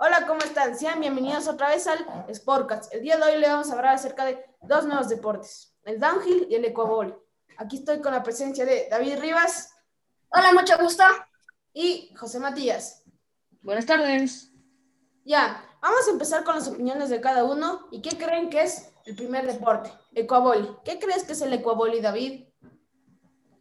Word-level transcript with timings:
Hola, 0.00 0.28
¿cómo 0.28 0.38
están? 0.42 0.78
Sean 0.78 1.00
bienvenidos 1.00 1.48
otra 1.48 1.70
vez 1.70 1.88
al 1.88 1.98
Sportcast. 2.32 2.94
El 2.94 3.02
día 3.02 3.16
de 3.16 3.24
hoy 3.24 3.40
le 3.40 3.48
vamos 3.48 3.68
a 3.68 3.72
hablar 3.72 3.96
acerca 3.96 4.24
de 4.24 4.44
dos 4.62 4.86
nuevos 4.86 5.08
deportes, 5.08 5.74
el 5.82 5.98
downhill 5.98 6.46
y 6.48 6.54
el 6.54 6.64
ecuavol. 6.66 7.20
Aquí 7.56 7.78
estoy 7.78 8.00
con 8.00 8.12
la 8.12 8.22
presencia 8.22 8.64
de 8.64 8.86
David 8.88 9.18
Rivas. 9.18 9.74
Hola, 10.28 10.52
mucho 10.52 10.78
gusto. 10.78 11.02
Y 11.72 12.14
José 12.14 12.38
Matías. 12.38 13.02
Buenas 13.60 13.86
tardes. 13.86 14.52
Ya, 15.24 15.64
vamos 15.82 16.06
a 16.06 16.12
empezar 16.12 16.44
con 16.44 16.54
las 16.54 16.68
opiniones 16.68 17.10
de 17.10 17.20
cada 17.20 17.42
uno. 17.42 17.88
¿Y 17.90 18.00
qué 18.00 18.16
creen 18.16 18.50
que 18.50 18.62
es 18.62 18.92
el 19.04 19.16
primer 19.16 19.52
deporte? 19.52 19.90
Ecuavoli. 20.14 20.76
¿Qué 20.84 21.00
crees 21.00 21.24
que 21.24 21.32
es 21.32 21.42
el 21.42 21.52
ecuavoli, 21.52 22.00
David? 22.00 22.44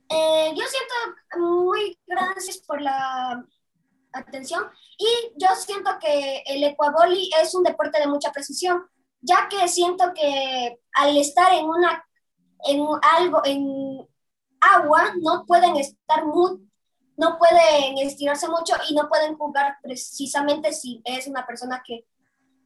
Eh, 0.09 0.53
yo 0.55 0.63
siento 0.67 1.39
muy 1.39 1.97
gracias 2.05 2.59
por 2.59 2.79
la 2.79 3.43
atención. 4.13 4.63
Y 4.97 5.07
yo 5.37 5.47
siento 5.55 5.91
que 5.99 6.43
el 6.45 6.63
ecuaboli 6.63 7.29
es 7.41 7.53
un 7.55 7.63
deporte 7.63 7.99
de 7.99 8.07
mucha 8.07 8.31
precisión, 8.31 8.83
ya 9.21 9.47
que 9.49 9.67
siento 9.67 10.13
que 10.13 10.79
al 10.93 11.17
estar 11.17 11.53
en 11.53 11.65
una 11.65 12.03
en 12.65 12.85
algo 13.01 13.41
en 13.45 14.07
agua 14.59 15.13
no 15.21 15.45
pueden 15.45 15.77
estar 15.77 16.25
muy 16.25 16.67
no 17.17 17.37
pueden 17.39 17.97
estirarse 17.97 18.47
mucho 18.47 18.75
y 18.89 18.95
no 18.95 19.09
pueden 19.09 19.35
jugar 19.37 19.77
precisamente 19.81 20.71
si 20.71 21.01
es 21.03 21.27
una 21.27 21.45
persona 21.45 21.81
que 21.85 22.05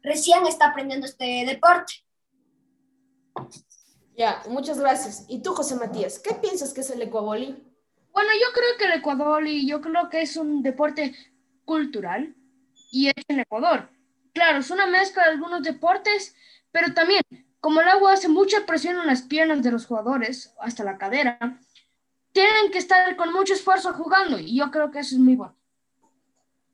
recién 0.04 0.46
está 0.46 0.68
aprendiendo 0.68 1.08
este 1.08 1.46
deporte. 1.46 1.94
Ya, 4.18 4.44
muchas 4.50 4.78
gracias. 4.78 5.24
¿Y 5.30 5.42
tú, 5.42 5.54
José 5.54 5.76
Matías, 5.76 6.20
qué 6.20 6.36
piensas 6.36 6.74
que 6.74 6.82
es 6.82 6.90
el 6.90 7.02
ecuaboli? 7.02 7.71
Bueno, 8.14 8.30
yo 8.34 8.54
creo 8.54 8.78
que 8.78 8.86
el 8.86 9.00
ecuaboli, 9.00 9.68
yo 9.68 9.82
creo 9.82 10.10
que 10.10 10.22
es 10.22 10.36
un 10.38 10.62
deporte 10.62 11.16
cultural 11.66 12.36
y 12.92 13.08
es 13.08 13.14
en 13.28 13.40
Ecuador. 13.40 13.90
Claro, 14.34 14.60
es 14.60 14.70
una 14.70 14.86
mezcla 14.86 15.24
de 15.24 15.32
algunos 15.32 15.64
deportes, 15.64 16.36
pero 16.72 16.94
también, 16.94 17.22
como 17.60 17.82
el 17.82 17.88
agua 17.88 18.14
hace 18.14 18.28
mucha 18.28 18.66
presión 18.66 18.98
en 18.98 19.08
las 19.08 19.24
piernas 19.24 19.64
de 19.64 19.72
los 19.72 19.86
jugadores, 19.86 20.54
hasta 20.60 20.84
la 20.84 20.98
cadera, 20.98 21.60
tienen 22.32 22.72
que 22.72 22.78
estar 22.78 23.16
con 23.16 23.34
mucho 23.34 23.54
esfuerzo 23.54 23.94
jugando 23.94 24.40
y 24.40 24.58
yo 24.58 24.72
creo 24.72 24.92
que 24.92 25.00
eso 25.00 25.16
es 25.16 25.22
muy 25.22 25.36
bueno. 25.36 25.56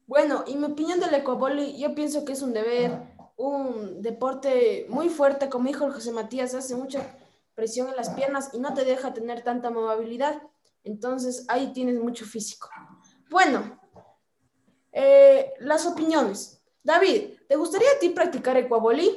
Bueno, 0.05 0.45
y 0.47 0.55
mi 0.55 0.65
opinión 0.65 0.99
del 0.99 1.13
ecuaboli, 1.13 1.77
yo 1.77 1.93
pienso 1.93 2.23
que 2.23 2.33
es 2.33 2.41
un 2.41 2.53
deber, 2.53 2.99
un 3.35 4.01
deporte 4.01 4.85
muy 4.89 5.09
fuerte, 5.09 5.49
como 5.49 5.67
dijo 5.67 5.91
José 5.91 6.11
Matías, 6.11 6.53
hace 6.53 6.75
mucha 6.75 7.01
presión 7.55 7.89
en 7.89 7.95
las 7.95 8.11
piernas 8.11 8.51
y 8.53 8.59
no 8.59 8.73
te 8.73 8.85
deja 8.85 9.13
tener 9.13 9.41
tanta 9.41 9.69
movilidad. 9.69 10.41
Entonces 10.87 11.45
ahí 11.49 11.73
tienes 11.73 11.99
mucho 11.99 12.25
físico. 12.25 12.69
Bueno, 13.29 13.79
eh, 14.93 15.53
las 15.59 15.85
opiniones. 15.85 16.63
David, 16.81 17.33
¿te 17.47 17.55
gustaría 17.57 17.89
a 17.91 17.99
ti 17.99 18.09
practicar 18.09 18.55
ecuabolí? 18.55 19.15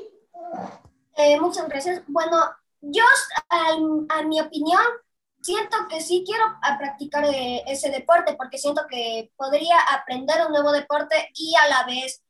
Eh, 1.16 1.40
muchas 1.40 1.68
gracias. 1.68 2.02
Bueno, 2.08 2.36
yo, 2.80 3.04
a, 3.48 4.22
mi 4.24 4.40
opinión, 4.40 4.82
siento 5.40 5.76
que 5.88 6.00
sí 6.00 6.24
quiero 6.26 6.44
practicar 6.76 7.24
eh, 7.26 7.62
ese 7.68 7.90
deporte 7.90 8.34
porque 8.34 8.58
siento 8.58 8.82
que 8.90 9.30
podría 9.36 9.78
aprender 9.92 10.44
un 10.44 10.52
nuevo 10.52 10.72
deporte 10.72 11.30
y 11.34 11.54
a 11.54 11.68
la 11.68 11.86
vez 11.86 12.24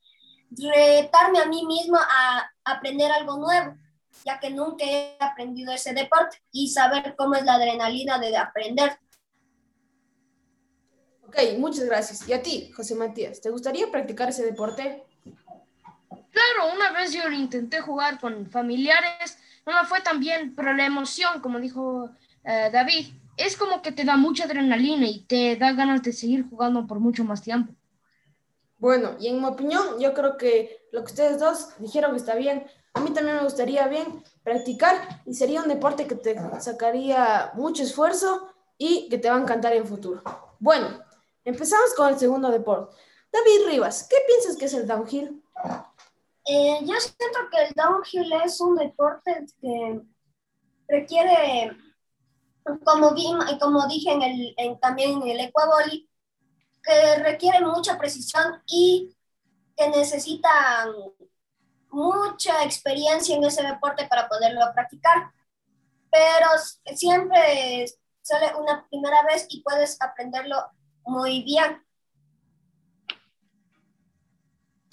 retarme 0.51 1.41
a 1.41 1.47
mí 1.47 1.65
mismo 1.65 1.97
a 1.97 2.51
aprender 2.65 3.11
algo 3.11 3.39
nuevo, 3.39 3.75
ya 4.25 4.39
que 4.39 4.51
nunca 4.51 4.85
he 4.85 5.17
aprendido 5.19 5.73
ese 5.73 5.95
deporte 5.95 6.43
y 6.53 6.69
saber 6.69 7.15
cómo 7.17 7.37
es 7.37 7.45
la 7.45 7.55
adrenalina 7.55 8.19
de 8.19 8.37
aprender. 8.37 8.99
Ok, 11.31 11.37
muchas 11.59 11.85
gracias. 11.85 12.29
¿Y 12.29 12.33
a 12.33 12.43
ti, 12.43 12.73
José 12.75 12.97
Matías, 12.97 13.41
te 13.41 13.51
gustaría 13.51 13.89
practicar 13.89 14.29
ese 14.29 14.45
deporte? 14.45 15.05
Claro, 16.09 16.75
una 16.75 16.91
vez 16.91 17.13
yo 17.13 17.29
lo 17.29 17.37
intenté 17.37 17.81
jugar 17.81 18.19
con 18.19 18.51
familiares, 18.51 19.39
no 19.65 19.73
me 19.73 19.87
fue 19.87 20.01
tan 20.01 20.19
bien, 20.19 20.57
pero 20.57 20.73
la 20.73 20.85
emoción, 20.85 21.41
como 21.41 21.61
dijo 21.61 22.11
eh, 22.43 22.69
David, 22.73 23.13
es 23.37 23.57
como 23.57 23.81
que 23.81 23.93
te 23.93 24.05
da 24.05 24.17
mucha 24.17 24.43
adrenalina 24.43 25.07
y 25.07 25.21
te 25.21 25.55
da 25.55 25.71
ganas 25.73 26.03
de 26.03 26.13
seguir 26.13 26.49
jugando 26.51 26.89
por 26.89 26.99
mucho 26.99 27.23
más 27.23 27.43
tiempo. 27.43 27.73
Bueno, 28.79 29.15
y 29.21 29.29
en 29.29 29.39
mi 29.39 29.47
opinión, 29.47 30.01
yo 30.01 30.13
creo 30.15 30.37
que 30.37 30.89
lo 30.91 31.05
que 31.05 31.13
ustedes 31.13 31.39
dos 31.39 31.69
dijeron 31.79 32.17
está 32.17 32.35
bien. 32.35 32.65
A 32.95 33.01
mí 33.03 33.11
también 33.11 33.37
me 33.37 33.45
gustaría 33.45 33.87
bien 33.87 34.25
practicar 34.43 35.23
y 35.27 35.35
sería 35.35 35.63
un 35.63 35.69
deporte 35.69 36.09
que 36.09 36.17
te 36.17 36.37
sacaría 36.59 37.53
mucho 37.55 37.85
esfuerzo 37.85 38.53
y 38.79 39.09
que 39.09 39.19
te 39.19 39.31
va 39.31 39.37
a 39.37 39.41
encantar 39.41 39.75
en 39.75 39.87
futuro. 39.87 40.25
Bueno, 40.59 40.89
Empezamos 41.51 41.95
con 41.97 42.09
el 42.09 42.17
segundo 42.17 42.49
deporte. 42.49 42.97
David 43.33 43.67
Rivas, 43.67 44.07
¿qué 44.09 44.19
piensas 44.25 44.57
que 44.57 44.67
es 44.67 44.75
el 44.75 44.87
downhill? 44.87 45.43
Eh, 46.47 46.79
yo 46.83 46.95
siento 47.01 47.39
que 47.51 47.65
el 47.65 47.73
downhill 47.75 48.33
es 48.45 48.61
un 48.61 48.77
deporte 48.77 49.47
que 49.61 50.01
requiere, 50.87 51.77
como, 52.85 53.13
como 53.61 53.89
dije 53.89 54.13
en 54.13 54.23
el, 54.23 54.79
también 54.81 55.21
en 55.23 55.29
el 55.29 55.41
ecuavoli, 55.41 56.09
que 56.85 57.17
requiere 57.17 57.61
mucha 57.63 57.99
precisión 57.99 58.63
y 58.67 59.13
que 59.77 59.89
necesitan 59.89 60.95
mucha 61.89 62.63
experiencia 62.63 63.35
en 63.35 63.43
ese 63.43 63.65
deporte 63.65 64.07
para 64.07 64.29
poderlo 64.29 64.61
practicar. 64.73 65.33
Pero 66.13 66.49
siempre 66.95 67.87
sale 68.23 68.55
una 68.57 68.87
primera 68.89 69.25
vez 69.25 69.47
y 69.49 69.63
puedes 69.63 70.01
aprenderlo 70.01 70.57
muy 71.11 71.43
bien. 71.43 71.83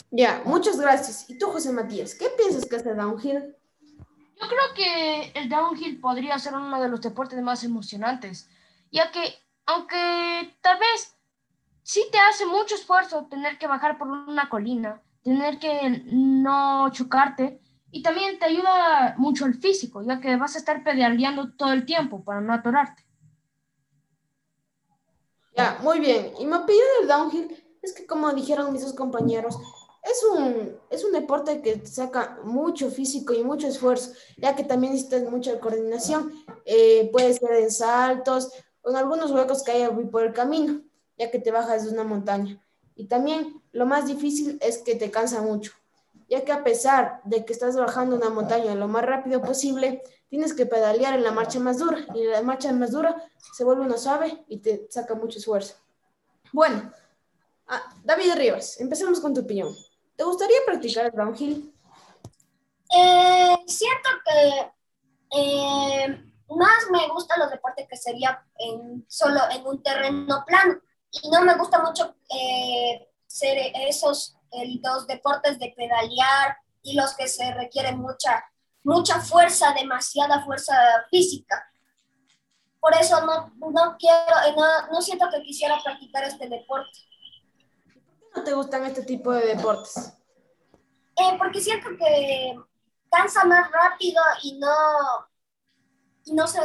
Ya, 0.09 0.41
muchas 0.45 0.79
gracias. 0.79 1.29
¿Y 1.29 1.37
tú, 1.37 1.47
José 1.47 1.71
Matías, 1.71 2.15
qué 2.15 2.29
piensas 2.37 2.65
que 2.65 2.77
es 2.77 2.85
el 2.85 2.97
downhill? 2.97 3.55
Yo 4.39 4.47
creo 4.47 4.73
que 4.75 5.31
el 5.39 5.49
downhill 5.49 5.99
podría 5.99 6.37
ser 6.39 6.53
uno 6.53 6.81
de 6.81 6.89
los 6.89 7.01
deportes 7.01 7.41
más 7.41 7.63
emocionantes, 7.63 8.49
ya 8.91 9.11
que 9.11 9.33
aunque 9.65 10.57
tal 10.61 10.79
vez 10.79 11.15
sí 11.83 12.05
te 12.11 12.19
hace 12.19 12.45
mucho 12.45 12.75
esfuerzo 12.75 13.25
tener 13.25 13.57
que 13.57 13.67
bajar 13.67 13.97
por 13.97 14.07
una 14.07 14.47
colina, 14.49 15.01
tener 15.23 15.59
que 15.59 16.03
no 16.05 16.89
chocarte, 16.91 17.59
y 17.89 18.03
también 18.03 18.37
te 18.37 18.45
ayuda 18.45 19.15
mucho 19.17 19.45
el 19.45 19.55
físico, 19.55 20.03
ya 20.03 20.19
que 20.19 20.35
vas 20.35 20.55
a 20.55 20.59
estar 20.59 20.83
pedaleando 20.83 21.53
todo 21.53 21.73
el 21.73 21.85
tiempo 21.85 22.23
para 22.23 22.41
no 22.41 22.53
atorarte. 22.53 23.06
Muy 25.81 25.99
bien. 25.99 26.33
Y 26.39 26.45
mi 26.45 26.53
opinión 26.53 26.85
del 26.99 27.07
downhill 27.07 27.77
es 27.81 27.93
que, 27.93 28.05
como 28.05 28.31
dijeron 28.33 28.71
mis 28.71 28.83
dos 28.83 28.93
compañeros, 28.93 29.57
es 30.03 30.23
un, 30.23 30.77
es 30.89 31.03
un 31.03 31.11
deporte 31.11 31.61
que 31.61 31.85
saca 31.85 32.39
mucho 32.43 32.89
físico 32.89 33.33
y 33.33 33.43
mucho 33.43 33.67
esfuerzo, 33.67 34.13
ya 34.37 34.55
que 34.55 34.63
también 34.63 34.93
necesitas 34.93 35.29
mucha 35.29 35.59
coordinación. 35.59 36.31
Eh, 36.65 37.09
puede 37.11 37.33
ser 37.33 37.51
en 37.53 37.71
saltos 37.71 38.51
o 38.81 38.91
en 38.91 38.95
algunos 38.95 39.31
huecos 39.31 39.63
que 39.63 39.71
hay 39.71 39.87
por 40.11 40.23
el 40.23 40.33
camino, 40.33 40.81
ya 41.17 41.29
que 41.31 41.39
te 41.39 41.51
bajas 41.51 41.85
de 41.85 41.91
una 41.91 42.03
montaña. 42.03 42.61
Y 42.95 43.07
también 43.07 43.61
lo 43.71 43.85
más 43.85 44.07
difícil 44.07 44.57
es 44.61 44.79
que 44.79 44.95
te 44.95 45.11
cansa 45.11 45.41
mucho, 45.41 45.73
ya 46.29 46.43
que 46.43 46.51
a 46.51 46.63
pesar 46.63 47.21
de 47.23 47.45
que 47.45 47.53
estás 47.53 47.75
bajando 47.75 48.15
una 48.15 48.29
montaña 48.29 48.75
lo 48.75 48.87
más 48.87 49.05
rápido 49.05 49.41
posible, 49.41 50.03
tienes 50.29 50.53
que 50.53 50.65
pedalear 50.65 51.15
en 51.15 51.23
la 51.23 51.31
marcha 51.31 51.59
más 51.59 51.79
dura 51.79 52.05
y 52.13 52.23
la 52.25 52.41
marcha 52.41 52.71
más 52.73 52.91
dura 52.91 53.15
se 53.53 53.63
vuelve 53.63 53.83
una 53.83 53.97
suave 53.97 54.43
y 54.47 54.57
te 54.57 54.87
saca 54.89 55.15
mucho 55.15 55.39
esfuerzo. 55.39 55.75
Bueno, 56.51 56.91
ah, 57.67 57.83
David 58.03 58.33
Rivas, 58.35 58.79
empecemos 58.79 59.19
con 59.19 59.33
tu 59.33 59.41
opinión. 59.41 59.73
¿Te 60.15 60.23
gustaría 60.23 60.57
practicar 60.65 61.05
el 61.05 61.11
downhill? 61.11 61.73
Eh, 62.95 63.57
siento 63.67 64.09
que 64.25 64.71
eh, 65.37 66.31
más 66.49 66.89
me 66.91 67.07
gustan 67.09 67.39
los 67.39 67.51
deportes 67.51 67.87
que 67.87 67.97
sería 67.97 68.45
en, 68.57 69.05
solo 69.07 69.41
en 69.51 69.65
un 69.65 69.83
terreno 69.83 70.43
plano 70.45 70.79
y 71.11 71.29
no 71.29 71.41
me 71.41 71.55
gusta 71.55 71.81
mucho 71.81 72.15
eh, 72.29 73.09
ser 73.25 73.57
esos 73.87 74.36
dos 74.81 75.07
deportes 75.07 75.59
de 75.59 75.73
pedalear 75.75 76.57
y 76.81 76.95
los 76.95 77.15
que 77.15 77.27
se 77.27 77.53
requieren 77.53 77.99
mucha 77.99 78.43
mucha 78.87 79.19
fuerza, 79.19 79.73
demasiada 79.73 80.45
fuerza 80.45 80.73
física. 81.11 81.69
Por 82.79 82.95
eso 82.95 83.19
no, 83.25 83.51
no 83.57 83.97
quiero, 83.99 84.37
eh, 84.47 84.53
no, 84.55 84.87
no 84.93 85.01
siento 85.01 85.27
que 85.29 85.41
quisiera 85.41 85.77
practicar 85.83 86.23
este 86.23 86.47
deporte. 86.47 86.97
¿Por 87.83 87.93
qué 87.93 88.01
no 88.33 88.43
te 88.45 88.53
gustan 88.53 88.85
este 88.85 89.03
tipo 89.03 89.33
de 89.33 89.55
deportes? 89.55 90.13
Eh, 91.17 91.35
porque 91.37 91.59
siento 91.59 91.89
que 91.99 92.55
cansa 93.11 93.43
más 93.43 93.69
rápido 93.71 94.23
y 94.43 94.57
no, 94.57 94.69
y 96.23 96.33
no 96.33 96.47
se 96.47 96.61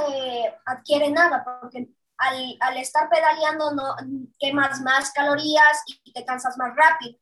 adquiere 0.65 1.11
nada, 1.11 1.45
porque 1.61 1.89
al, 2.19 2.57
al, 2.61 2.77
estar 2.77 3.09
pedaleando 3.09 3.73
no 3.73 3.97
quemas 4.39 4.81
más 4.83 5.11
calorías 5.11 5.83
y 6.05 6.13
te 6.13 6.25
cansas 6.25 6.57
más 6.57 6.73
rápido. 6.77 7.19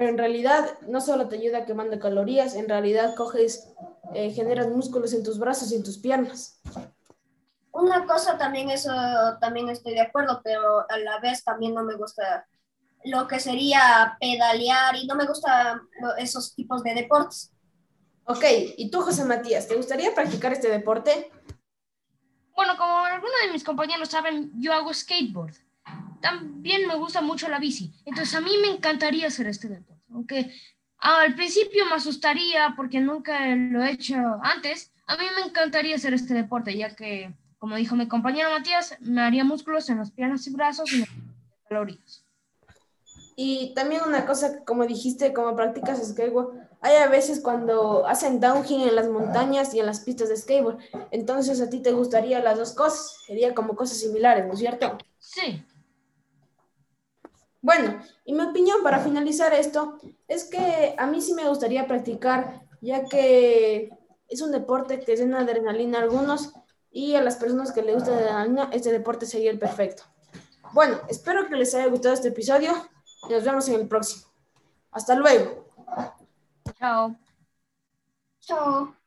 Pero 0.00 0.12
en 0.12 0.16
realidad 0.16 0.78
no 0.88 1.02
solo 1.02 1.28
te 1.28 1.36
ayuda 1.36 1.66
quemando 1.66 2.00
calorías, 2.00 2.54
en 2.54 2.70
realidad 2.70 3.14
coges, 3.14 3.68
eh, 4.14 4.30
generas 4.30 4.68
músculos 4.68 5.12
en 5.12 5.22
tus 5.22 5.38
brazos 5.38 5.70
y 5.70 5.74
en 5.74 5.84
tus 5.84 5.98
piernas. 5.98 6.58
Una 7.70 8.06
cosa 8.06 8.38
también, 8.38 8.70
eso 8.70 8.90
también 9.42 9.68
estoy 9.68 9.92
de 9.92 10.00
acuerdo, 10.00 10.40
pero 10.42 10.86
a 10.88 10.96
la 10.96 11.20
vez 11.20 11.44
también 11.44 11.74
no 11.74 11.84
me 11.84 11.96
gusta 11.96 12.46
lo 13.04 13.28
que 13.28 13.38
sería 13.40 14.16
pedalear 14.18 14.96
y 14.96 15.06
no 15.06 15.16
me 15.16 15.26
gustan 15.26 15.82
esos 16.16 16.54
tipos 16.54 16.82
de 16.82 16.94
deportes. 16.94 17.52
Ok, 18.24 18.44
¿y 18.78 18.90
tú, 18.90 19.02
José 19.02 19.26
Matías, 19.26 19.68
te 19.68 19.76
gustaría 19.76 20.14
practicar 20.14 20.54
este 20.54 20.70
deporte? 20.70 21.30
Bueno, 22.56 22.74
como 22.78 23.04
algunos 23.04 23.36
de 23.44 23.52
mis 23.52 23.64
compañeros 23.64 24.08
saben, 24.08 24.50
yo 24.58 24.72
hago 24.72 24.94
skateboard. 24.94 25.56
También 26.22 26.86
me 26.86 26.96
gusta 26.96 27.20
mucho 27.20 27.48
la 27.48 27.58
bici. 27.58 27.92
Entonces, 28.06 28.34
a 28.34 28.40
mí 28.40 28.52
me 28.62 28.68
encantaría 28.68 29.26
hacer 29.26 29.46
este 29.46 29.68
deporte. 29.68 29.89
Aunque 30.12 30.52
al 30.98 31.34
principio 31.34 31.86
me 31.86 31.94
asustaría 31.94 32.74
porque 32.76 33.00
nunca 33.00 33.54
lo 33.54 33.82
he 33.82 33.92
hecho 33.92 34.16
antes, 34.42 34.92
a 35.06 35.16
mí 35.16 35.24
me 35.34 35.48
encantaría 35.48 35.96
hacer 35.96 36.14
este 36.14 36.34
deporte, 36.34 36.76
ya 36.76 36.94
que, 36.94 37.34
como 37.58 37.76
dijo 37.76 37.96
mi 37.96 38.06
compañero 38.06 38.50
Matías, 38.50 38.96
me 39.00 39.22
haría 39.22 39.44
músculos 39.44 39.88
en 39.88 39.98
las 39.98 40.10
piernas 40.10 40.46
y 40.46 40.50
brazos 40.50 40.92
y 40.92 41.04
calorías. 41.68 42.24
Y 43.42 43.72
también 43.74 44.02
una 44.06 44.26
cosa, 44.26 44.64
como 44.66 44.84
dijiste, 44.84 45.32
como 45.32 45.56
practicas 45.56 46.06
skateboard, 46.06 46.68
hay 46.82 46.96
a 46.96 47.08
veces 47.08 47.40
cuando 47.40 48.06
hacen 48.06 48.38
downhill 48.38 48.88
en 48.88 48.94
las 48.94 49.08
montañas 49.08 49.72
y 49.72 49.80
en 49.80 49.86
las 49.86 50.00
pistas 50.00 50.28
de 50.28 50.36
skateboard. 50.36 50.78
Entonces 51.10 51.58
a 51.62 51.70
ti 51.70 51.80
te 51.80 51.92
gustaría 51.92 52.40
las 52.40 52.58
dos 52.58 52.74
cosas. 52.74 53.16
Sería 53.26 53.54
como 53.54 53.76
cosas 53.76 53.98
similares, 53.98 54.46
¿no 54.46 54.52
es 54.52 54.58
cierto? 54.58 54.98
Sí. 55.18 55.64
Bueno, 57.62 58.00
y 58.24 58.32
mi 58.32 58.42
opinión 58.42 58.82
para 58.82 59.00
finalizar 59.00 59.52
esto 59.52 59.98
es 60.28 60.44
que 60.44 60.94
a 60.96 61.06
mí 61.06 61.20
sí 61.20 61.34
me 61.34 61.48
gustaría 61.48 61.86
practicar, 61.86 62.62
ya 62.80 63.04
que 63.04 63.90
es 64.28 64.40
un 64.40 64.50
deporte 64.50 65.00
que 65.00 65.16
llena 65.16 65.38
de 65.38 65.50
adrenalina 65.50 65.98
a 65.98 66.02
algunos 66.02 66.54
y 66.90 67.14
a 67.14 67.22
las 67.22 67.36
personas 67.36 67.72
que 67.72 67.82
les 67.82 67.94
gusta 67.94 68.12
la 68.12 68.18
adrenalina, 68.18 68.70
este 68.72 68.92
deporte 68.92 69.26
sería 69.26 69.50
el 69.50 69.58
perfecto. 69.58 70.04
Bueno, 70.72 71.00
espero 71.08 71.48
que 71.48 71.56
les 71.56 71.74
haya 71.74 71.86
gustado 71.86 72.14
este 72.14 72.28
episodio 72.28 72.72
y 73.28 73.32
nos 73.32 73.44
vemos 73.44 73.68
en 73.68 73.74
el 73.74 73.88
próximo. 73.88 74.30
Hasta 74.92 75.14
luego. 75.14 75.66
Chao. 76.78 77.16
Chao. 78.40 78.99